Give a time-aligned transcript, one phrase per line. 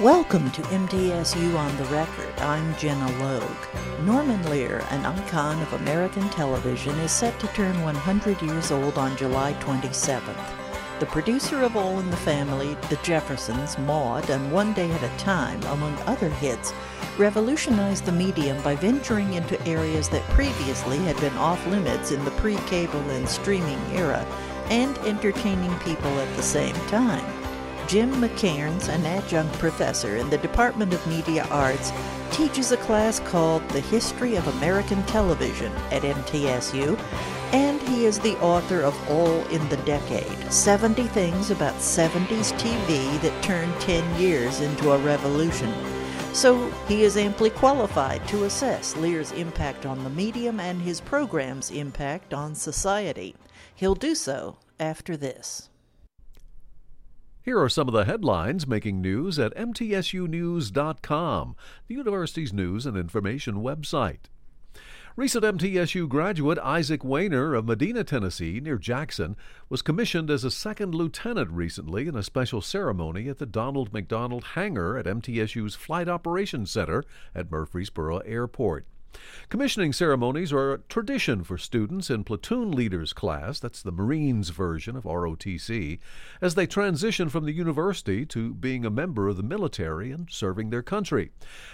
[0.00, 2.36] Welcome to MTSU on the Record.
[2.38, 4.04] I'm Gina Logue.
[4.04, 9.16] Norman Lear, an icon of American television, is set to turn 100 years old on
[9.16, 10.36] July 27th.
[10.98, 15.16] The producer of All in the Family, The Jeffersons, Maude, and One Day at a
[15.16, 16.74] Time, among other hits,
[17.16, 22.32] revolutionized the medium by venturing into areas that previously had been off limits in the
[22.32, 24.26] pre cable and streaming era
[24.70, 27.43] and entertaining people at the same time.
[27.86, 31.92] Jim McKairnes, an adjunct professor in the Department of Media Arts,
[32.30, 36.98] teaches a class called The History of American Television at MTSU,
[37.52, 43.20] and he is the author of All in the Decade 70 Things About 70s TV
[43.20, 45.72] That Turned 10 Years into a Revolution.
[46.32, 51.70] So he is amply qualified to assess Lear's impact on the medium and his program's
[51.70, 53.36] impact on society.
[53.74, 55.68] He'll do so after this.
[57.44, 63.56] Here are some of the headlines making news at MTSUnews.com, the university's news and information
[63.56, 64.30] website.
[65.14, 69.36] Recent MTSU graduate Isaac Wehner of Medina, Tennessee, near Jackson,
[69.68, 74.44] was commissioned as a second lieutenant recently in a special ceremony at the Donald McDonald
[74.54, 78.86] Hangar at MTSU's Flight Operations Center at Murfreesboro Airport.
[79.48, 84.96] Commissioning ceremonies are a tradition for students in platoon leaders class, that's the Marines version
[84.96, 85.98] of ROTC,
[86.40, 90.70] as they transition from the university to being a member of the military and serving
[90.70, 91.30] their country.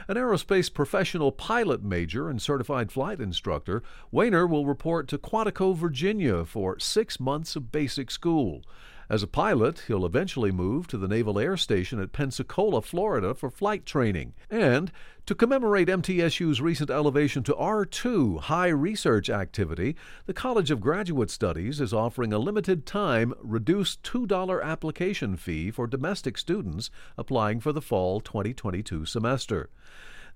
[0.09, 6.45] An aerospace professional pilot major and certified flight instructor, Wehner will report to Quantico, Virginia
[6.45, 8.63] for six months of basic school.
[9.11, 13.50] As a pilot, he'll eventually move to the Naval Air Station at Pensacola, Florida for
[13.50, 14.34] flight training.
[14.48, 14.92] And
[15.27, 21.81] to commemorate MTSU's recent elevation to R2 high research activity, the College of Graduate Studies
[21.81, 26.88] is offering a limited time reduced $2 application fee for domestic students
[27.19, 29.70] applying for the fall 2022 semester.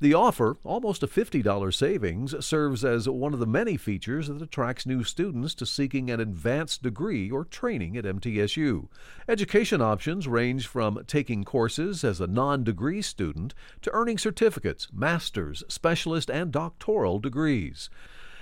[0.00, 4.86] The offer, almost a $50 savings, serves as one of the many features that attracts
[4.86, 8.88] new students to seeking an advanced degree or training at MTSU.
[9.28, 15.62] Education options range from taking courses as a non degree student to earning certificates, master's,
[15.68, 17.88] specialist, and doctoral degrees.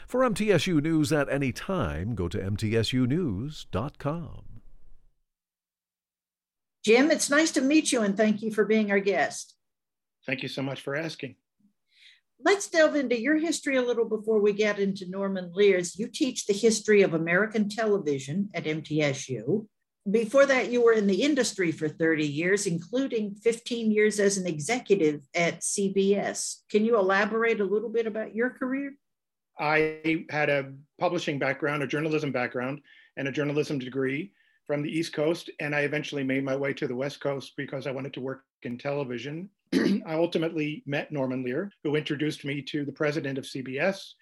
[0.08, 4.44] For MTSU News at any time, go to MTSUnews.com.
[6.84, 9.54] Jim, it's nice to meet you and thank you for being our guest.
[10.26, 11.36] Thank you so much for asking
[12.44, 15.98] let's delve into your history a little before we get into Norman Lear's.
[15.98, 19.66] You teach the history of American television at MTSU.
[20.10, 24.48] Before that, you were in the industry for 30 years, including 15 years as an
[24.48, 26.56] executive at CBS.
[26.70, 28.94] Can you elaborate a little bit about your career?
[29.60, 32.80] I had a publishing background, a journalism background,
[33.16, 34.32] and a journalism degree
[34.66, 35.50] from the East Coast.
[35.60, 38.42] And I eventually made my way to the West Coast because I wanted to work
[38.62, 39.50] in television.
[40.06, 44.12] I ultimately met Norman Lear, who introduced me to the president of CBS.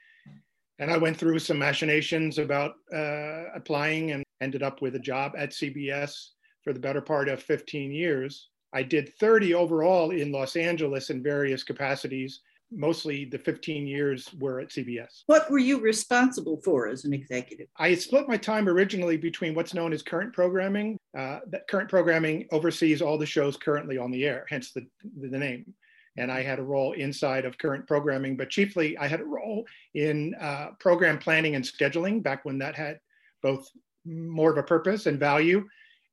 [0.79, 5.33] And I went through some machinations about uh, applying and ended up with a job
[5.37, 6.29] at CBS
[6.63, 8.49] for the better part of 15 years.
[8.73, 12.41] I did 30 overall in Los Angeles in various capacities
[12.73, 15.23] mostly the 15 years were at CBS.
[15.27, 17.67] What were you responsible for as an executive?
[17.77, 20.99] I split my time originally between what's known as current programming.
[21.17, 24.87] Uh, that current programming oversees all the shows currently on the air, hence the,
[25.21, 25.75] the name.
[26.17, 29.65] And I had a role inside of current programming, but chiefly I had a role
[29.95, 33.01] in uh, program planning and scheduling back when that had
[33.43, 33.69] both
[34.05, 35.67] more of a purpose and value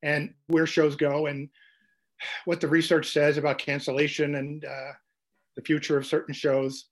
[0.03, 1.49] and where shows go and
[2.45, 4.91] what the research says about cancellation and uh,
[5.57, 6.85] the future of certain shows.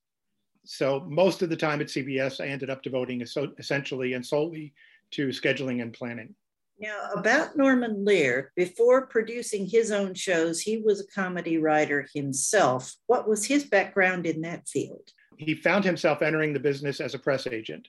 [0.65, 4.73] So most of the time at CBS, I ended up devoting essentially and solely
[5.11, 6.35] to scheduling and planning.
[6.77, 12.93] Now, about Norman Lear, before producing his own shows, he was a comedy writer himself.
[13.07, 15.09] What was his background in that field?
[15.37, 17.87] He found himself entering the business as a press agent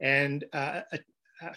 [0.00, 0.98] and uh, uh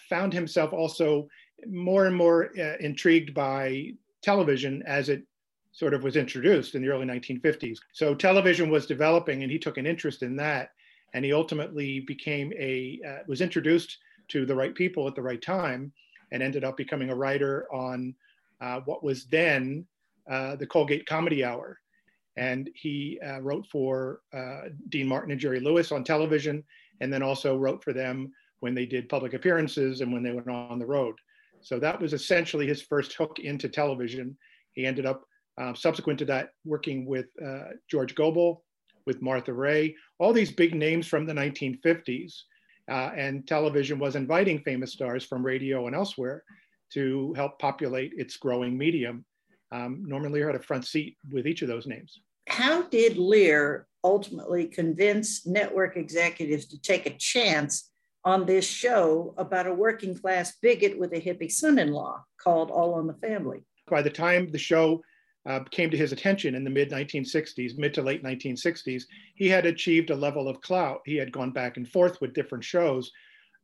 [0.09, 1.27] found himself also
[1.67, 3.91] more and more uh, intrigued by
[4.23, 5.23] television as it
[5.71, 7.79] sort of was introduced in the early 1950s.
[7.93, 10.71] So television was developing, and he took an interest in that,
[11.13, 13.97] and he ultimately became a uh, was introduced
[14.29, 15.91] to the right people at the right time,
[16.31, 18.13] and ended up becoming a writer on
[18.61, 19.85] uh, what was then
[20.29, 21.79] uh, the Colgate Comedy Hour.
[22.37, 26.63] And he uh, wrote for uh, Dean Martin and Jerry Lewis on television,
[27.01, 28.31] and then also wrote for them
[28.61, 31.15] when they did public appearances and when they went on the road.
[31.61, 34.37] So that was essentially his first hook into television.
[34.73, 35.25] He ended up
[35.61, 38.63] uh, subsequent to that, working with uh, George Gobel,
[39.05, 42.33] with Martha Raye, all these big names from the 1950s.
[42.89, 46.43] Uh, and television was inviting famous stars from radio and elsewhere
[46.91, 49.23] to help populate its growing medium.
[49.71, 52.19] um, Norman Lear had a front seat with each of those names.
[52.49, 57.91] How did Lear ultimately convince network executives to take a chance
[58.25, 62.71] on this show about a working class bigot with a hippie son in law called
[62.71, 63.63] All in the Family?
[63.87, 65.01] By the time the show
[65.45, 69.03] uh, came to his attention in the mid 1960s, mid to late 1960s,
[69.35, 71.01] he had achieved a level of clout.
[71.05, 73.11] He had gone back and forth with different shows,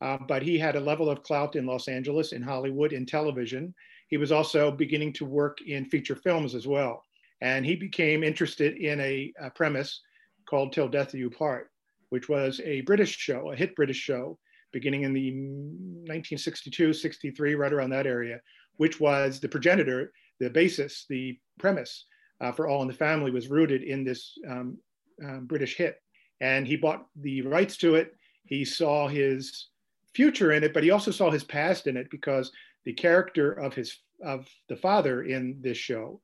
[0.02, 3.74] uh, but he had a level of clout in Los Angeles, in Hollywood, in television.
[4.08, 7.04] He was also beginning to work in feature films as well.
[7.42, 10.02] And he became interested in a, a premise
[10.50, 11.72] called Till Death Do You Part,
[12.10, 14.40] which was a British show, a hit British show,
[14.72, 18.40] beginning in the 1962, 63, right around that area,
[18.78, 22.06] which was the progenitor, the basis, the premise
[22.42, 24.78] uh, for All in the Family was rooted in this um,
[25.24, 26.02] um, British hit.
[26.42, 28.14] And he bought the rights to it.
[28.46, 29.68] He saw his
[30.14, 32.52] future in it, but he also saw his past in it because
[32.86, 36.20] the character of his of the father in this show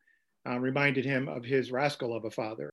[0.50, 2.71] uh, reminded him of his rascal of a father.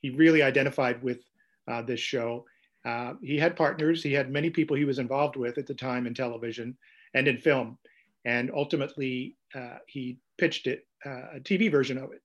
[0.00, 1.20] He really identified with
[1.66, 2.44] uh, this show.
[2.84, 4.02] Uh, he had partners.
[4.02, 6.76] He had many people he was involved with at the time in television
[7.14, 7.78] and in film,
[8.24, 12.22] and ultimately uh, he pitched it uh, a TV version of it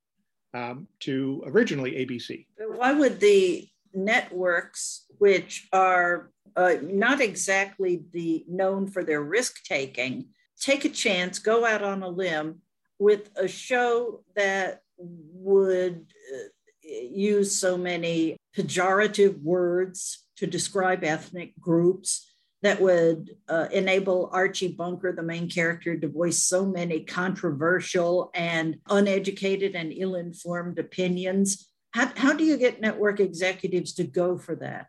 [0.53, 2.45] um, to originally ABC.
[2.57, 10.27] Why would the networks, which are uh, not exactly the known for their risk taking,
[10.59, 12.61] take a chance, go out on a limb
[12.97, 16.47] with a show that would uh,
[16.83, 22.28] use so many pejorative words to describe ethnic groups
[22.61, 28.77] that would uh, enable Archie Bunker, the main character, to voice so many controversial and
[28.89, 31.69] uneducated and ill informed opinions.
[31.91, 34.87] How, how do you get network executives to go for that?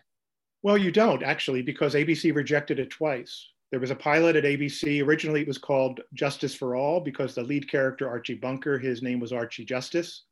[0.63, 3.49] Well, you don't actually, because ABC rejected it twice.
[3.71, 5.03] There was a pilot at ABC.
[5.07, 9.21] Originally, it was called Justice for All because the lead character, Archie Bunker, his name
[9.21, 10.25] was Archie Justice.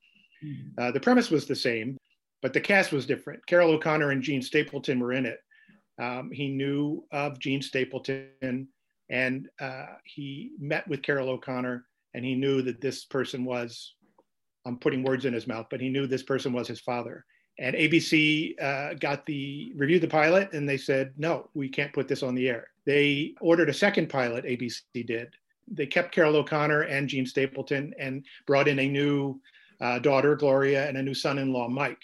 [0.44, 0.80] Mm-hmm.
[0.80, 1.96] Uh, the premise was the same,
[2.42, 3.46] but the cast was different.
[3.46, 5.38] Carroll O'Connor and Jean Stapleton were in it.
[5.98, 8.68] Um, he knew of Jean Stapleton
[9.10, 11.84] and uh, he met with Carroll O'Connor
[12.14, 13.94] and he knew that this person was,
[14.66, 17.24] I'm putting words in his mouth, but he knew this person was his father.
[17.58, 22.06] And ABC uh, got the reviewed the pilot and they said, no, we can't put
[22.06, 22.68] this on the air.
[22.86, 25.34] They ordered a second pilot, ABC did.
[25.70, 29.40] They kept Carroll O'Connor and Jean Stapleton and brought in a new
[29.80, 32.02] uh, daughter, Gloria, and a new son in law, Mike.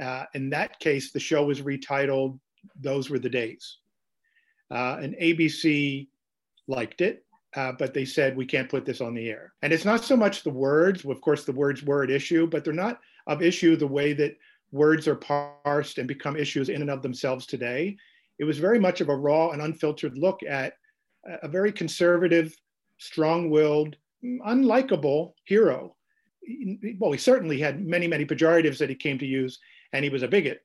[0.00, 2.38] Uh, in that case, the show was retitled
[2.80, 3.78] those were the days.
[4.70, 6.08] Uh, and ABC
[6.66, 7.24] liked it,
[7.56, 9.52] uh, but they said, we can't put this on the air.
[9.62, 12.64] And it's not so much the words, of course, the words were at issue, but
[12.64, 14.36] they're not of issue the way that
[14.70, 17.96] words are parsed and become issues in and of themselves today.
[18.38, 20.74] It was very much of a raw and unfiltered look at
[21.42, 22.56] a very conservative,
[22.98, 25.94] strong willed, unlikable hero.
[26.98, 29.60] Well, he certainly had many, many pejoratives that he came to use,
[29.92, 30.62] and he was a bigot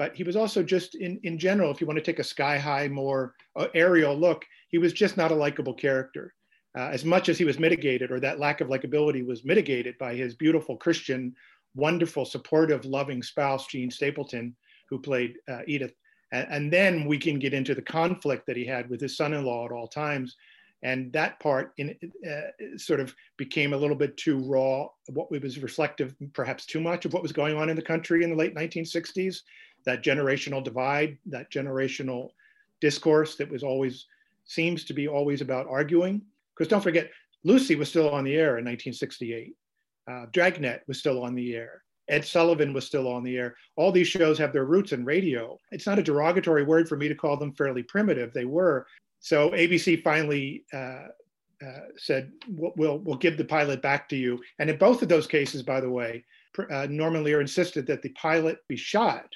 [0.00, 2.56] but he was also just in, in general, if you want to take a sky
[2.56, 6.32] high, more uh, aerial look, he was just not a likable character.
[6.74, 10.14] Uh, as much as he was mitigated, or that lack of likability was mitigated by
[10.14, 11.34] his beautiful Christian,
[11.74, 14.56] wonderful, supportive, loving spouse, Jean Stapleton,
[14.88, 15.92] who played uh, Edith.
[16.32, 19.34] And, and, then we can get into the conflict that he had with his son
[19.34, 20.34] in law at all times.
[20.82, 21.94] And that part in,
[22.26, 27.04] uh, sort of became a little bit too raw, what was reflective, perhaps too much
[27.04, 29.42] of what was going on in the country in the late 1960s
[29.84, 32.30] that generational divide, that generational
[32.80, 34.06] discourse that was always
[34.44, 36.22] seems to be always about arguing.
[36.54, 37.10] Because don't forget,
[37.44, 39.54] Lucy was still on the air in 1968.
[40.10, 41.82] Uh, Dragnet was still on the air.
[42.08, 43.54] Ed Sullivan was still on the air.
[43.76, 45.56] All these shows have their roots in radio.
[45.70, 48.32] It's not a derogatory word for me to call them fairly primitive.
[48.32, 48.86] They were.
[49.20, 51.06] So ABC finally uh,
[51.64, 54.40] uh, said, we'll, we'll, we'll, give the pilot back to you.
[54.58, 56.24] And in both of those cases, by the way,
[56.70, 59.26] uh, Norman Lear insisted that the pilot be shot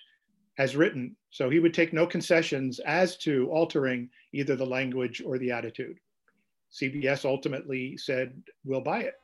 [0.59, 1.17] as written.
[1.31, 5.99] So he would take no concessions as to altering either the language or the attitude.
[6.73, 9.15] CBS ultimately said, we'll buy it.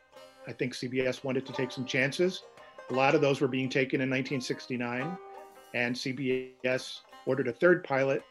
[0.47, 2.43] I think CBS wanted to take some chances.
[2.91, 5.17] A lot of those were being taken in 1969,
[5.75, 8.23] and CBS ordered a third pilot.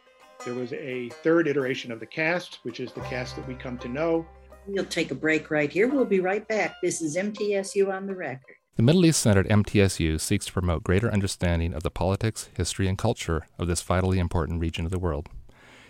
[0.44, 3.78] There was a third iteration of the cast, which is the cast that we come
[3.80, 4.26] to know.
[4.68, 5.88] We'll take a break right here.
[5.88, 6.76] We'll be right back.
[6.82, 8.56] This is MTSU on the record.
[8.80, 12.88] The Middle East Center at MTSU seeks to promote greater understanding of the politics, history,
[12.88, 15.28] and culture of this vitally important region of the world.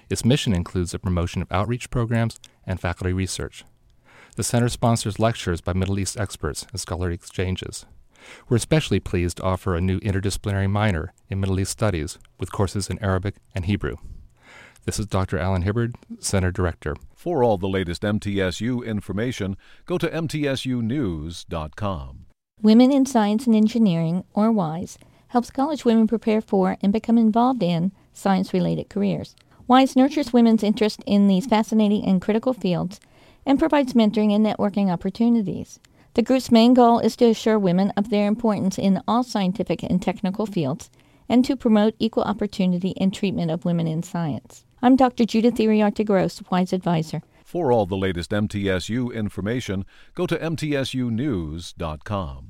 [0.10, 3.64] Its mission includes the promotion of outreach programs and faculty research.
[4.38, 7.86] The center sponsors lectures by Middle East experts and scholarly exchanges.
[8.50, 12.90] We're especially pleased to offer a new interdisciplinary minor in Middle East Studies with courses
[12.90, 13.98] in Arabic and Hebrew.
[14.86, 15.38] This is Dr.
[15.38, 16.96] Allen Hibbard, Center Director.
[17.14, 22.26] For all the latest MTSU information, go to MTSUnews.com.
[22.62, 24.98] Women in Science and Engineering, or WISE,
[25.30, 29.34] helps college women prepare for and become involved in science related careers.
[29.68, 33.00] WISE nurtures women's interest in these fascinating and critical fields
[33.46, 35.80] and provides mentoring and networking opportunities.
[36.16, 40.02] The group's main goal is to assure women of their importance in all scientific and
[40.02, 40.90] technical fields
[41.30, 44.66] and to promote equal opportunity and treatment of women in science.
[44.82, 45.24] I'm Dr.
[45.24, 47.22] Judith Iriarte Gross, WISE Advisor.
[47.46, 52.49] For all the latest MTSU information, go to MTSUnews.com.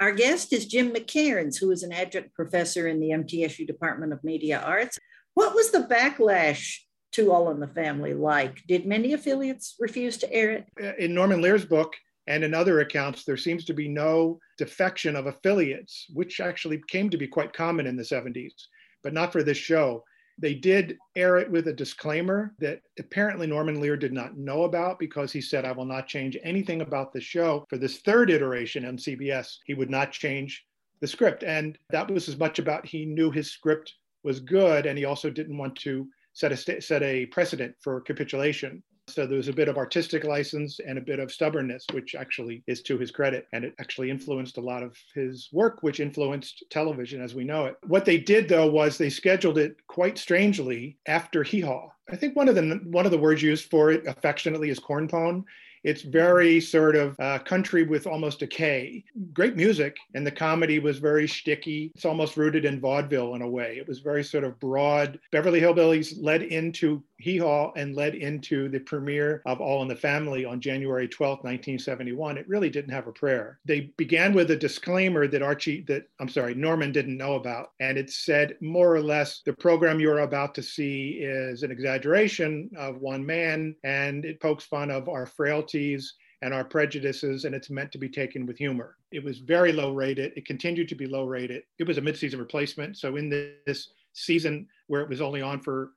[0.00, 4.24] Our guest is Jim McKairnes, who is an adjunct professor in the MTSU Department of
[4.24, 4.98] Media Arts.
[5.34, 6.74] What was the backlash
[7.12, 8.62] to All in the Family like?
[8.66, 10.66] Did many affiliates refuse to air it?
[10.82, 11.94] Uh, in Norman Lear's book
[12.26, 17.10] and in other accounts, there seems to be no defection of affiliates, which actually came
[17.10, 18.54] to be quite common in the 70s,
[19.02, 20.02] but not for this show.
[20.40, 24.98] They did air it with a disclaimer that apparently Norman Lear did not know about
[24.98, 27.66] because he said, I will not change anything about the show.
[27.68, 30.66] For this third iteration on CBS, he would not change
[31.00, 31.44] the script.
[31.44, 35.28] And that was as much about he knew his script was good and he also
[35.28, 38.82] didn't want to set a, set a precedent for capitulation.
[39.14, 42.62] So there was a bit of artistic license and a bit of stubbornness, which actually
[42.66, 43.46] is to his credit.
[43.52, 47.66] And it actually influenced a lot of his work, which influenced television as we know
[47.66, 47.76] it.
[47.86, 51.88] What they did, though, was they scheduled it quite strangely after Hee Haw.
[52.10, 55.44] I think one of the one of the words used for it affectionately is cornpone.
[55.82, 59.02] It's very sort of uh, country with almost a K.
[59.32, 61.90] Great music, and the comedy was very sticky.
[61.94, 63.78] It's almost rooted in vaudeville in a way.
[63.78, 65.18] It was very sort of broad.
[65.32, 69.96] Beverly Hillbillies led into Hee Haw and led into the premiere of All in the
[69.96, 72.38] Family on January 12, 1971.
[72.38, 73.58] It really didn't have a prayer.
[73.64, 77.72] They began with a disclaimer that Archie, that I'm sorry, Norman didn't know about.
[77.80, 82.70] And it said more or less the program you're about to see is an exaggeration
[82.76, 87.68] of one man and it pokes fun of our frailties and our prejudices, and it's
[87.68, 88.96] meant to be taken with humor.
[89.12, 90.32] It was very low rated.
[90.36, 91.64] It continued to be low rated.
[91.78, 92.96] It was a mid-season replacement.
[92.96, 95.90] So in this season where it was only on for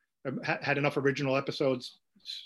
[0.44, 1.98] had enough original episodes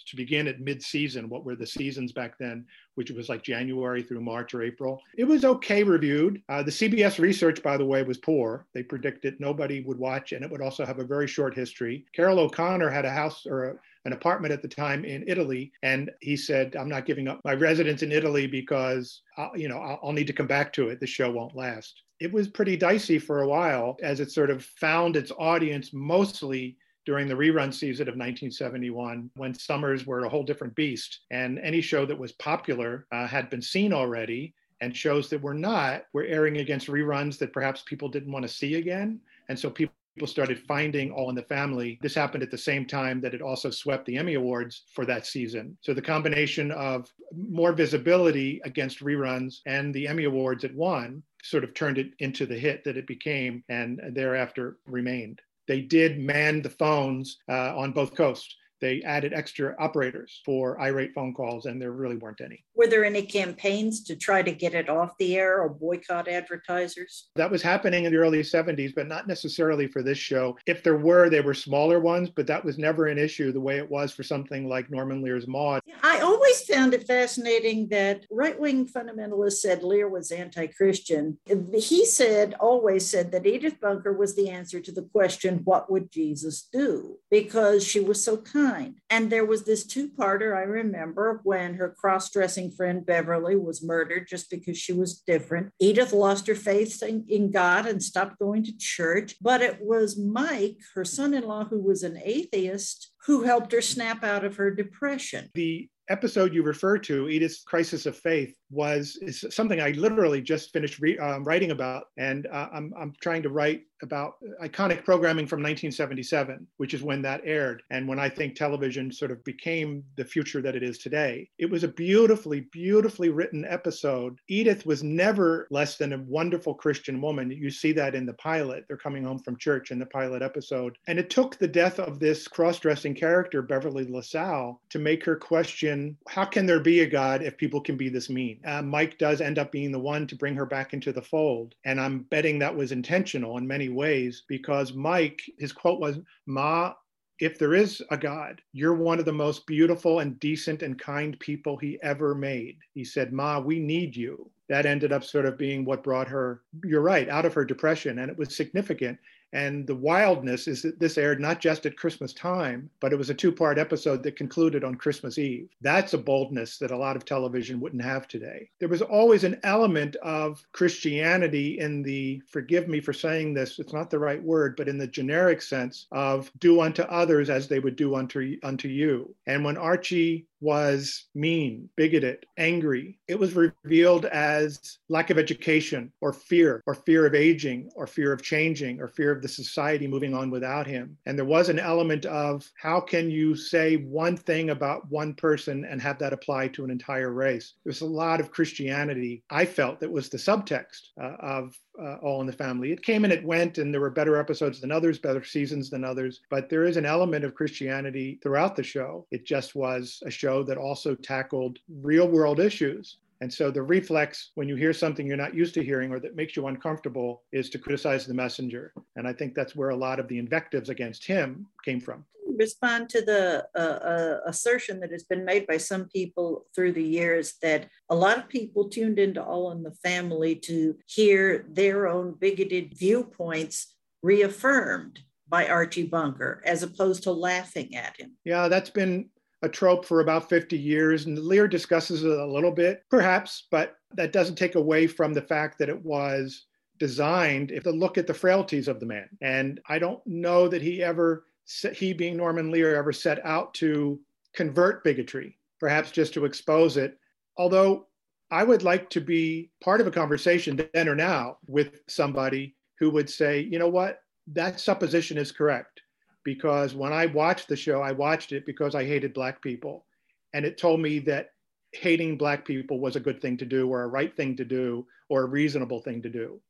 [0.07, 2.65] to begin at mid-season, what were the seasons back then,
[2.96, 5.01] which was like January through March or April.
[5.17, 6.41] It was okay reviewed.
[6.50, 8.65] Uh, the CBS research, by the way, was poor.
[8.74, 12.05] They predicted nobody would watch, and it would also have a very short history.
[12.13, 16.10] Carroll O'Connor had a house or a, an apartment at the time in Italy, and
[16.22, 20.00] he said, "I'm not giving up my residence in Italy because, I'll, you know, I'll,
[20.03, 21.00] I'll need to come back to it.
[21.00, 24.65] The show won't last." It was pretty dicey for a while as it sort of
[24.65, 26.77] found its audience mostly
[27.08, 31.80] during the rerun season of 1971 when summers were a whole different beast and any
[31.80, 36.26] show that was popular uh, had been seen already and shows that were not were
[36.26, 40.28] airing against reruns that perhaps people didn't want to see again and so people people
[40.28, 42.00] started finding All in the Family.
[42.02, 45.28] This happened at the same time that it also swept the Emmy Awards for that
[45.28, 45.78] season.
[45.82, 51.64] So the combination of more visibility against reruns and the Emmy Awards it won sort
[51.64, 56.62] of turned it into the hit that it became and thereafter remained they did man
[56.62, 61.81] the phones uh, on both coasts they added extra operators for irate phone calls, and
[61.81, 62.63] there really weren't any.
[62.75, 67.29] Were there any campaigns to try to get it off the air or boycott advertisers?
[67.36, 70.57] That was happening in the early 70s, but not necessarily for this show.
[70.67, 73.77] If there were, they were smaller ones, but that was never an issue the way
[73.77, 75.81] it was for something like Norman Lear's Maude.
[76.03, 81.38] I always found it fascinating that right wing fundamentalists said Lear was anti Christian.
[81.74, 86.12] He said, always said, that Edith Bunker was the answer to the question, What would
[86.12, 87.17] Jesus do?
[87.29, 88.66] Because she was so kind
[89.09, 93.83] and there was this two parter I remember when her cross dressing friend Beverly was
[93.83, 95.71] murdered just because she was different.
[95.79, 99.36] Edith lost her faith in, in God and stopped going to church.
[99.41, 103.81] But it was Mike, her son in law, who was an atheist, who helped her
[103.81, 105.50] snap out of her depression.
[105.53, 110.74] The episode you refer to, Edith's Crisis of Faith, was is something I literally just
[110.74, 115.47] finished re, um, writing about, and uh, I'm I'm trying to write about iconic programming
[115.47, 120.03] from 1977, which is when that aired, and when I think television sort of became
[120.17, 121.50] the future that it is today.
[121.57, 124.39] It was a beautifully, beautifully written episode.
[124.50, 127.50] Edith was never less than a wonderful Christian woman.
[127.50, 128.86] You see that in the pilot.
[128.88, 132.19] They're coming home from church in the pilot episode, and it took the death of
[132.19, 137.41] this cross-dressing character, Beverly LaSalle, to make her question: How can there be a God
[137.41, 138.57] if people can be this mean?
[138.66, 141.76] Uh, Mike does end up being the one to bring her back into the fold.
[141.86, 146.94] And I'm betting that was intentional in many ways because Mike, his quote was, Ma,
[147.40, 151.40] if there is a God, you're one of the most beautiful and decent and kind
[151.40, 152.78] people he ever made.
[152.94, 154.50] He said, Ma, we need you.
[154.70, 158.20] That ended up sort of being what brought her, you're right, out of her depression.
[158.20, 159.20] And it was significant.
[159.54, 163.30] And the wildness is that this aired not just at Christmas time, but it was
[163.30, 165.70] a two part episode that concluded on Christmas Eve.
[165.82, 168.70] That's a boldness that a lot of television wouldn't have today.
[168.80, 173.94] There was always an element of Christianity in the, forgive me for saying this, it's
[173.94, 177.80] not the right word, but in the generic sense of do unto others as they
[177.80, 179.34] would do unto, unto you.
[179.46, 183.20] And when Archie was mean, bigoted, angry.
[183.28, 188.32] It was revealed as lack of education or fear, or fear of aging, or fear
[188.32, 191.18] of changing, or fear of the society moving on without him.
[191.26, 195.86] And there was an element of how can you say one thing about one person
[195.86, 197.74] and have that apply to an entire race?
[197.84, 202.42] There's a lot of Christianity, I felt, that was the subtext uh, of uh, All
[202.42, 202.92] in the Family.
[202.92, 206.04] It came and it went, and there were better episodes than others, better seasons than
[206.04, 206.42] others.
[206.50, 209.25] But there is an element of Christianity throughout the show.
[209.32, 213.18] It just was a show that also tackled real world issues.
[213.42, 216.36] And so the reflex when you hear something you're not used to hearing or that
[216.36, 218.94] makes you uncomfortable is to criticize the messenger.
[219.16, 222.25] And I think that's where a lot of the invectives against him came from
[222.58, 227.04] respond to the uh, uh, assertion that has been made by some people through the
[227.04, 232.08] years that a lot of people tuned into All in the Family to hear their
[232.08, 238.34] own bigoted viewpoints reaffirmed by Archie Bunker as opposed to laughing at him.
[238.44, 239.30] Yeah, that's been
[239.62, 243.96] a trope for about 50 years, and Lear discusses it a little bit, perhaps, but
[244.14, 246.66] that doesn't take away from the fact that it was
[247.00, 249.30] designed if to look at the frailties of the man.
[249.42, 251.46] And I don't know that he ever
[251.93, 254.19] he being Norman Lear ever set out to
[254.53, 257.17] convert bigotry, perhaps just to expose it.
[257.57, 258.07] Although
[258.50, 263.09] I would like to be part of a conversation then or now with somebody who
[263.12, 266.01] would say, you know what, that supposition is correct.
[266.43, 270.05] Because when I watched the show, I watched it because I hated Black people.
[270.53, 271.51] And it told me that
[271.91, 275.05] hating Black people was a good thing to do, or a right thing to do,
[275.29, 276.62] or a reasonable thing to do.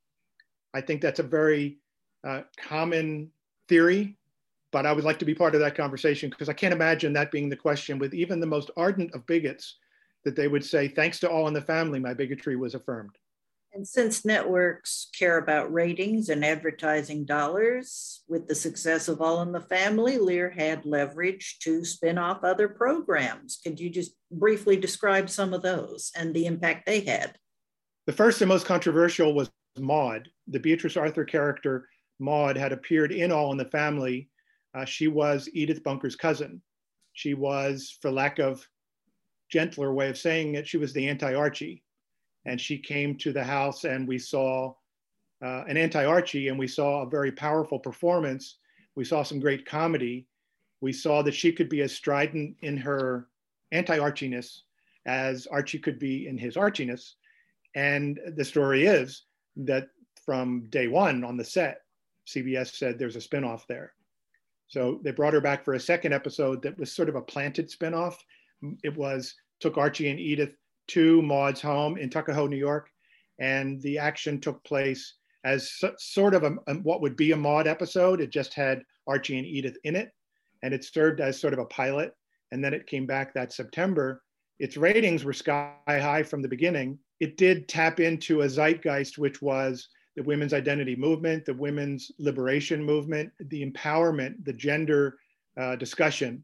[0.74, 1.78] I think that's a very
[2.28, 3.32] uh, common
[3.70, 4.17] theory
[4.78, 7.32] but I would like to be part of that conversation because I can't imagine that
[7.32, 9.78] being the question with even the most ardent of bigots
[10.24, 13.18] that they would say, thanks to all in the family, my bigotry was affirmed.
[13.74, 19.52] And since networks care about ratings and advertising dollars, with the success of All in
[19.52, 23.60] the Family, Lear had leverage to spin off other programs.
[23.64, 27.36] Could you just briefly describe some of those and the impact they had?
[28.06, 29.50] The first and most controversial was
[29.80, 30.30] Maude.
[30.48, 34.30] The Beatrice Arthur character, Maude, had appeared in All in the Family
[34.74, 36.62] uh, she was Edith Bunker's cousin.
[37.14, 38.68] She was, for lack of
[39.50, 41.84] gentler way of saying it, she was the anti-Archie.
[42.46, 44.74] And she came to the house and we saw
[45.44, 48.58] uh, an anti-Archie and we saw a very powerful performance.
[48.96, 50.28] We saw some great comedy.
[50.82, 53.28] We saw that she could be as strident in her
[53.72, 54.62] anti-Archiness
[55.06, 57.14] as Archie could be in his Archiness.
[57.76, 59.24] And the story is
[59.58, 59.88] that
[60.26, 61.82] from day one on the set,
[62.28, 63.94] CBS said there's a spinoff there.
[64.68, 67.70] So they brought her back for a second episode that was sort of a planted
[67.70, 68.16] spinoff.
[68.84, 70.54] It was took Archie and Edith
[70.90, 72.90] to Maude's home in Tuckahoe, New York,
[73.40, 77.38] and the action took place as so, sort of a, a, what would be a
[77.38, 78.22] Maude episode.
[78.22, 80.12] It just had Archie and Edith in it,
[80.64, 82.14] and it served as sort of a pilot.
[82.52, 84.24] And then it came back that September.
[84.60, 86.98] Its ratings were sky high from the beginning.
[87.20, 92.84] It did tap into a zeitgeist, which was the women's identity movement, the women's liberation
[92.84, 95.20] movement, the empowerment, the gender
[95.62, 96.44] uh, discussion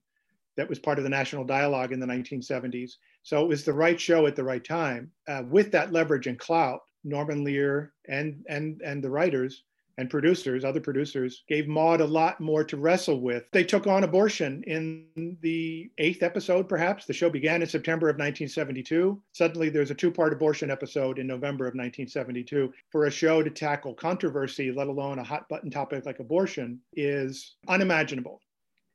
[0.56, 2.92] that was part of the national dialogue in the 1970s.
[3.24, 5.12] So it was the right show at the right time.
[5.28, 9.64] Uh, with that leverage and clout, Norman Lear and, and, and the writers
[9.98, 13.44] and producers, other producers, gave Maude a lot more to wrestle with.
[13.52, 17.06] They took on abortion in the eighth episode, perhaps.
[17.06, 19.22] The show began in September of 1972.
[19.34, 22.74] Suddenly, there's a two part abortion episode in November of 1972.
[22.90, 27.56] For a show to tackle controversy, let alone a hot button topic like abortion, is
[27.68, 28.42] unimaginable.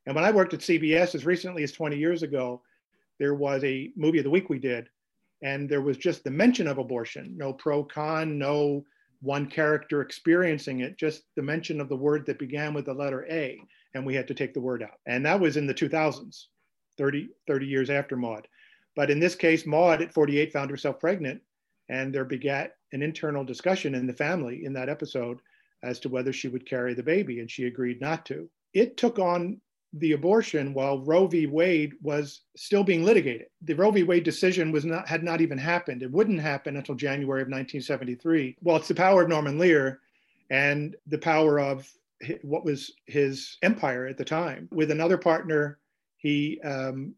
[0.05, 2.61] And when I worked at CBS as recently as 20 years ago,
[3.19, 4.89] there was a movie of the week we did,
[5.43, 8.83] and there was just the mention of abortion, no pro con, no
[9.21, 13.25] one character experiencing it, just the mention of the word that began with the letter
[13.29, 13.59] A,
[13.93, 14.99] and we had to take the word out.
[15.05, 16.45] And that was in the 2000s,
[16.97, 18.47] 30, 30 years after Maude.
[18.95, 21.41] But in this case, Maude at 48 found herself pregnant,
[21.89, 25.39] and there begat an internal discussion in the family in that episode
[25.83, 28.49] as to whether she would carry the baby, and she agreed not to.
[28.73, 29.59] It took on
[29.93, 31.47] the abortion while Roe v.
[31.47, 33.47] Wade was still being litigated.
[33.63, 34.03] The Roe v.
[34.03, 36.03] Wade decision was not had not even happened.
[36.03, 38.57] It wouldn't happen until January of 1973.
[38.61, 39.99] Well, it's the power of Norman Lear
[40.49, 41.91] and the power of
[42.41, 44.67] what was his empire at the time.
[44.71, 45.79] With another partner,
[46.17, 47.15] he um,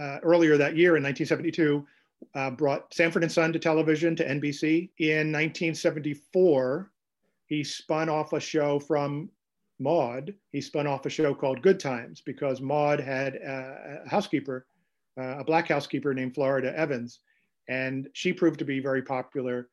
[0.00, 1.86] uh, earlier that year in 1972
[2.34, 4.90] uh, brought Sanford and Son to television to NBC.
[4.98, 6.90] In 1974,
[7.46, 9.28] he spun off a show from
[9.80, 14.66] Maude, he spun off a show called Good Times because Maude had a, housekeeper,
[15.18, 17.20] uh, a black housekeeper named Florida Evans,
[17.68, 19.68] and she proved to be very popular.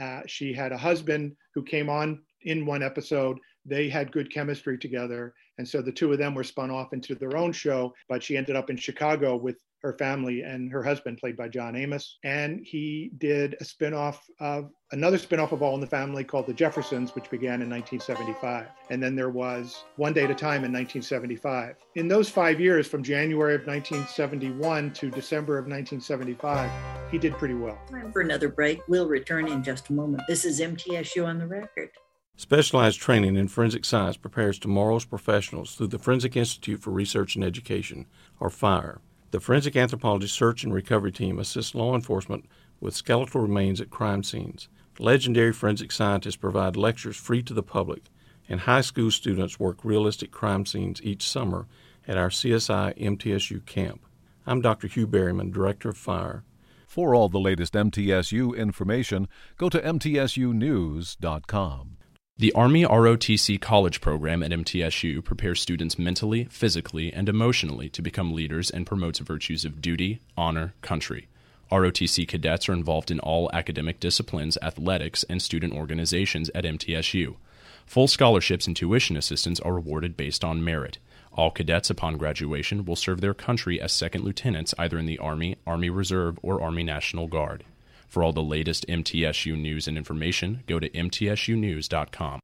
[0.00, 3.38] Uh, she had a husband who came on in one episode.
[3.66, 5.34] They had good chemistry together.
[5.58, 8.36] And so the two of them were spun off into their own show, but she
[8.36, 12.18] ended up in Chicago with her family and her husband, played by John Amos.
[12.24, 16.54] And he did a spinoff of another spinoff of All in the Family called The
[16.54, 18.66] Jeffersons, which began in 1975.
[18.90, 21.76] And then there was One Day at a Time in 1975.
[21.94, 26.70] In those five years, from January of 1971 to December of 1975,
[27.10, 27.78] he did pretty well.
[27.90, 28.80] Time for another break.
[28.88, 30.22] We'll return in just a moment.
[30.28, 31.90] This is MTSU on the record.
[32.36, 37.44] Specialized training in forensic science prepares tomorrow's professionals through the Forensic Institute for Research and
[37.44, 38.06] Education,
[38.38, 39.02] or FIRE.
[39.30, 42.46] The Forensic Anthropology Search and Recovery Team assists law enforcement
[42.80, 44.68] with skeletal remains at crime scenes.
[44.98, 48.06] Legendary forensic scientists provide lectures free to the public,
[48.48, 51.68] and high school students work realistic crime scenes each summer
[52.08, 54.04] at our CSI MTSU camp.
[54.46, 54.88] I'm Dr.
[54.88, 56.42] Hugh Berryman, Director of FIRE.
[56.88, 61.96] For all the latest MTSU information, go to MTSUnews.com.
[62.40, 68.32] The Army ROTC College program at MTSU prepares students mentally, physically, and emotionally to become
[68.32, 71.28] leaders and promotes virtues of duty, honor, country.
[71.70, 77.36] ROTC cadets are involved in all academic disciplines, athletics, and student organizations at MTSU.
[77.84, 80.96] Full scholarships and tuition assistance are awarded based on merit.
[81.34, 85.56] All cadets upon graduation will serve their country as second lieutenants either in the Army,
[85.66, 87.64] Army Reserve, or Army National Guard.
[88.10, 92.40] For all the latest MTSU news and information, go to mtsunews.com.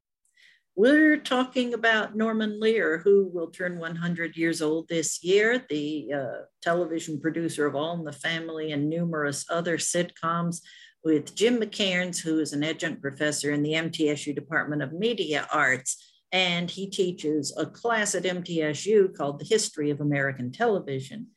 [0.77, 6.43] We're talking about Norman Lear, who will turn 100 years old this year, the uh,
[6.63, 10.61] television producer of All in the Family and numerous other sitcoms,
[11.03, 15.97] with Jim McKairnes, who is an adjunct professor in the MTSU Department of Media Arts.
[16.31, 21.29] And he teaches a class at MTSU called The History of American Television.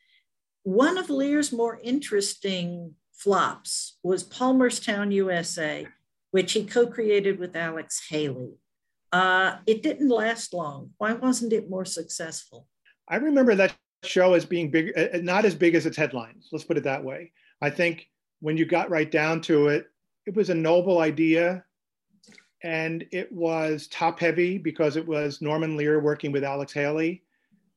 [0.64, 5.88] One of Lear's more interesting flops was Palmerstown, USA,
[6.32, 8.54] which he co created with Alex Haley.
[9.12, 10.92] Uh, it didn't last long.
[10.98, 12.68] Why wasn't it more successful?
[13.08, 16.48] I remember that show as being big, uh, uh, not as big as its headlines.
[16.52, 17.34] Let's put it that way.
[17.62, 18.08] I think
[18.40, 19.88] when you got right down to it,
[20.26, 21.66] it was a noble idea
[22.64, 27.24] and it was top heavy because it was Norman Lear working with Alex Haley,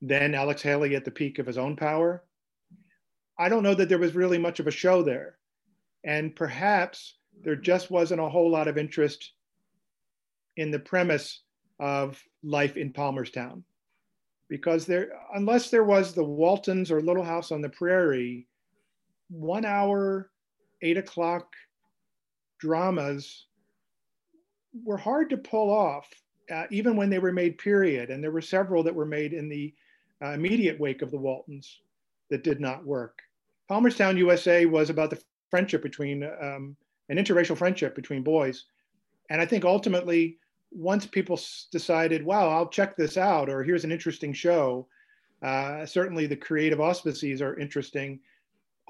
[0.00, 2.24] then Alex Haley at the peak of his own power.
[3.42, 5.38] I don't know that there was really much of a show there.
[6.04, 9.32] And perhaps there just wasn't a whole lot of interest
[10.56, 11.40] in the premise
[11.80, 13.64] of life in Palmerstown.
[14.48, 18.46] Because there, unless there was the Waltons or Little House on the Prairie,
[19.28, 20.30] one hour,
[20.82, 21.52] eight o'clock
[22.60, 23.46] dramas
[24.84, 26.08] were hard to pull off,
[26.48, 28.10] uh, even when they were made period.
[28.10, 29.74] And there were several that were made in the
[30.22, 31.80] uh, immediate wake of the Waltons
[32.30, 33.20] that did not work.
[33.72, 36.76] Palmerstown, USA was about the friendship between um,
[37.08, 38.66] an interracial friendship between boys.
[39.30, 40.36] And I think ultimately,
[40.70, 44.86] once people decided, wow, I'll check this out, or here's an interesting show,
[45.40, 48.20] uh, certainly the creative auspices are interesting.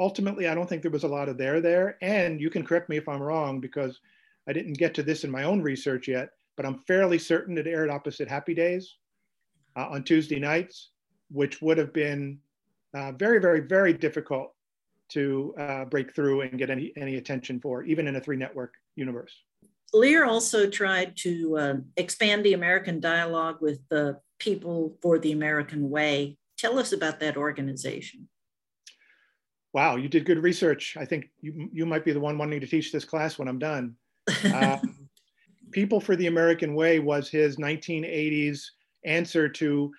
[0.01, 1.97] Ultimately, I don't think there was a lot of there there.
[2.03, 4.01] And you can correct me if I'm wrong because
[4.49, 7.69] I didn't get to this in my own research yet, but I'm fairly certain it
[7.69, 8.97] aired opposite Happy Days
[9.77, 10.89] uh, on Tuesday nights,
[11.31, 12.41] which would have been
[12.95, 14.57] uh, very, very, very difficult
[15.13, 18.75] to uh, break through and get any, any attention for, even in a three network
[18.97, 19.35] universe.
[19.95, 25.89] Lear also tried to uh, expand the American dialogue with the People for the American
[25.89, 26.37] Way.
[26.59, 28.29] Tell us about that organization.
[29.73, 30.97] Wow, you did good research.
[30.99, 33.59] I think you, you might be the one wanting to teach this class when I'm
[33.59, 33.95] done.
[34.55, 35.09] Um,
[35.71, 38.63] People for the American Way was his 1980s
[39.07, 39.91] answer to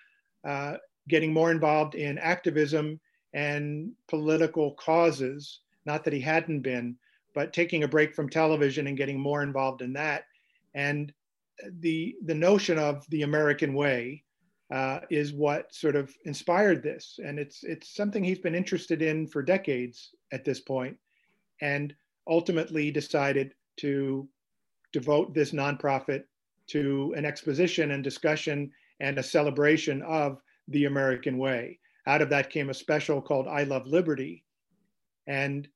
[0.46, 0.74] uh,
[1.08, 3.00] getting more involved in activism
[3.34, 5.60] and political causes.
[5.84, 6.96] Not that he hadn't been,
[7.34, 10.24] but taking a break from television and getting more involved in that.
[10.74, 11.12] And
[11.80, 14.22] the the notion of the American way
[14.72, 19.26] uh, is what sort of inspired this, and it's it's something he's been interested in
[19.26, 20.96] for decades at this point,
[21.60, 21.94] and
[22.28, 24.26] ultimately decided to
[24.92, 26.24] devote this nonprofit
[26.68, 28.70] to an exposition and discussion
[29.00, 33.64] and a celebration of the American way out of that came a special called I
[33.64, 34.44] Love Liberty.
[35.26, 35.68] And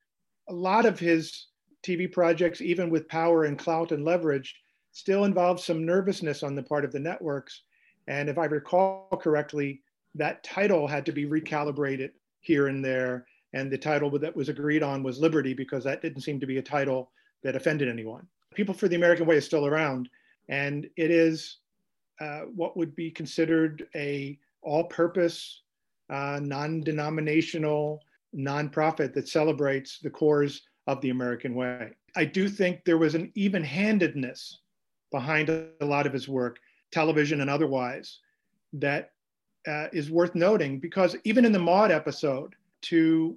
[0.49, 1.47] a lot of his
[1.83, 4.57] TV projects, even with power and clout and leverage,
[4.93, 7.63] still involve some nervousness on the part of the networks.
[8.07, 9.83] And if I recall correctly,
[10.15, 12.11] that title had to be recalibrated
[12.41, 13.27] here and there.
[13.53, 16.59] And the title that was agreed on was Liberty because that didn't seem to be
[16.59, 17.11] a title
[17.43, 18.27] that offended anyone.
[18.55, 20.09] People for the American Way is still around.
[20.49, 21.59] And it is
[22.21, 25.63] uh, what would be considered a all-purpose,
[26.11, 28.03] uh, non-denominational
[28.37, 31.91] nonprofit that celebrates the cores of the American way.
[32.17, 34.61] I do think there was an even-handedness
[35.11, 36.59] behind a lot of his work,
[36.93, 38.19] television and otherwise,
[38.73, 39.13] that
[39.67, 43.37] uh, is worth noting because even in the Maude episode, to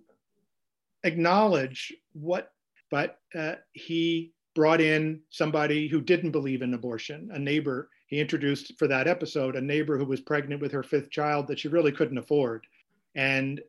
[1.03, 2.53] acknowledge what,
[2.89, 7.89] but uh, he brought in somebody who didn't believe in abortion, a neighbor.
[8.11, 11.57] He introduced for that episode a neighbor who was pregnant with her fifth child that
[11.57, 12.67] she really couldn't afford.
[13.15, 13.61] And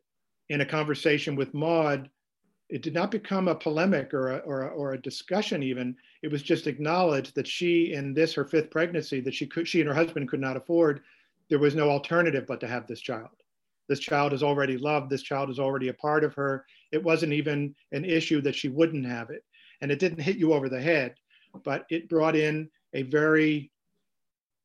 [0.49, 2.09] in a conversation with Maude,
[2.67, 5.95] it did not become a polemic or a, or a, or a discussion even.
[6.23, 9.79] It was just acknowledged that she, in this her fifth pregnancy, that she could she
[9.79, 11.01] and her husband could not afford,
[11.49, 13.29] there was no alternative but to have this child.
[13.87, 15.09] This child is already loved.
[15.09, 16.65] This child is already a part of her.
[16.91, 19.45] It wasn't even an issue that she wouldn't have it
[19.79, 21.15] and it didn't hit you over the head,
[21.63, 23.71] but it brought in a very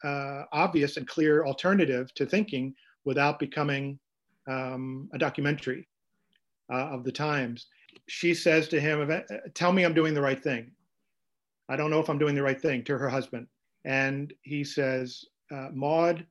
[0.05, 3.99] uh, obvious and clear alternative to thinking without becoming
[4.47, 5.89] um, a documentary
[6.73, 7.67] uh, of the times.
[8.07, 9.11] She says to him,
[9.55, 10.71] Tell me I'm doing the right thing.
[11.69, 13.47] I don't know if I'm doing the right thing to her husband.
[13.85, 16.27] And he says, uh, Maude,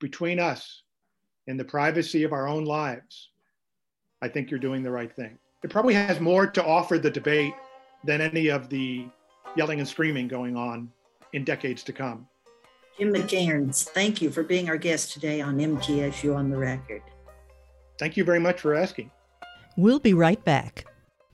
[0.00, 0.82] between us,
[1.46, 3.30] in the privacy of our own lives,
[4.20, 5.38] I think you're doing the right thing.
[5.64, 7.54] It probably has more to offer the debate
[8.04, 9.06] than any of the
[9.56, 10.90] yelling and screaming going on
[11.32, 12.26] in decades to come.
[12.98, 17.02] Jim McKairnes, thank you for being our guest today on MTSU on the Record.
[17.98, 19.10] Thank you very much for asking.
[19.76, 20.84] We'll be right back.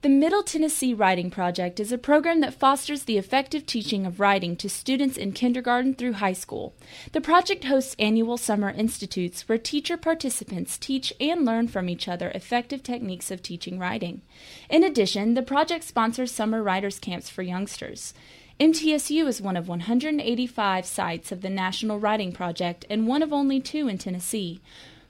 [0.00, 4.54] The Middle Tennessee Writing Project is a program that fosters the effective teaching of writing
[4.58, 6.72] to students in kindergarten through high school.
[7.10, 12.30] The project hosts annual summer institutes where teacher participants teach and learn from each other
[12.30, 14.22] effective techniques of teaching writing.
[14.70, 18.14] In addition, the project sponsors summer writers' camps for youngsters.
[18.60, 23.60] MTSU is one of 185 sites of the National Writing Project and one of only
[23.60, 24.60] two in Tennessee.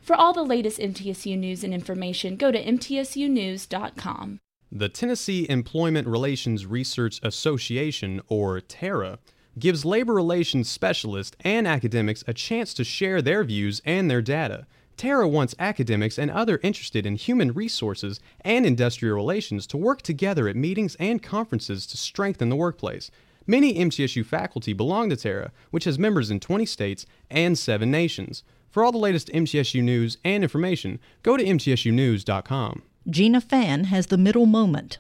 [0.02, 4.40] For all the latest MTSU news and information, go to mtsunews.com.
[4.70, 9.18] The Tennessee Employment Relations Research Association, or TARA,
[9.58, 14.66] gives labor relations specialists and academics a chance to share their views and their data.
[14.98, 20.48] TARA wants academics and other interested in human resources and industrial relations to work together
[20.48, 23.10] at meetings and conferences to strengthen the workplace.
[23.50, 28.42] Many MTSU faculty belong to Terra, which has members in 20 states and 7 nations.
[28.68, 32.82] For all the latest MTSU news and information, go to mtsunews.com.
[33.08, 34.98] Gina Fann has the middle moment.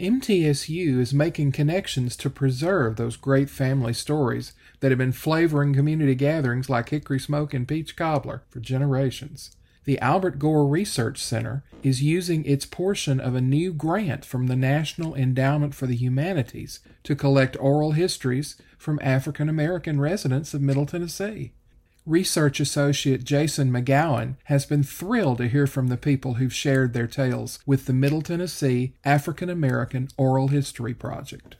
[0.00, 6.14] MTSU is making connections to preserve those great family stories that have been flavoring community
[6.14, 9.50] gatherings like Hickory Smoke and Peach Cobbler for generations.
[9.88, 14.54] The Albert Gore Research Center is using its portion of a new grant from the
[14.54, 20.84] National Endowment for the Humanities to collect oral histories from African American residents of Middle
[20.84, 21.54] Tennessee.
[22.04, 27.06] Research Associate Jason McGowan has been thrilled to hear from the people who've shared their
[27.06, 31.56] tales with the Middle Tennessee African American Oral History Project.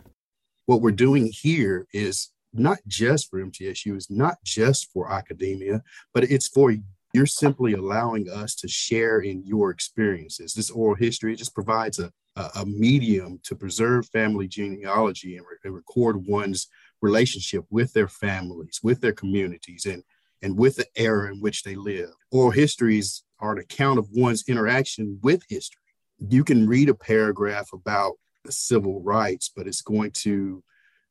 [0.67, 6.25] What we're doing here is not just for MTSU, it's not just for academia, but
[6.25, 6.75] it's for
[7.19, 10.55] you're simply allowing us to share in your experiences.
[10.55, 15.59] This oral history just provides a, a, a medium to preserve family genealogy and, re-
[15.65, 16.69] and record one's
[17.03, 20.05] relationship with their families, with their communities, and
[20.43, 22.11] and with the era in which they live.
[22.31, 25.83] Oral histories are an account of one's interaction with history.
[26.21, 28.13] You can read a paragraph about
[28.45, 30.63] the civil rights, but it's going to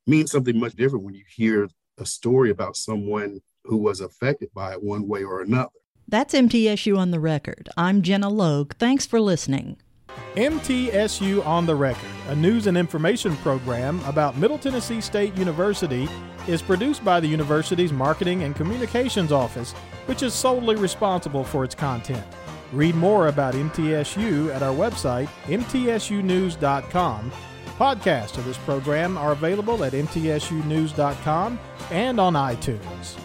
[0.06, 1.68] mean something much different when you hear
[1.98, 5.72] a story about someone who was affected by it one way or another.
[6.10, 7.68] That's MTSU on the record.
[7.76, 8.74] I'm Gina Logue.
[8.76, 9.78] Thanks for listening.
[10.36, 16.08] MTSU on the Record, a news and information program about Middle Tennessee State University,
[16.48, 19.74] is produced by the university's Marketing and Communications Office,
[20.06, 22.24] which is solely responsible for its content.
[22.72, 27.32] Read more about MTSU at our website, mtsunews.com.
[27.78, 31.60] Podcasts of this program are available at mtsunews.com
[31.92, 33.18] and on iTunes.